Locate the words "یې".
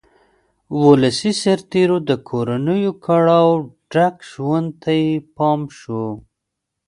5.01-5.11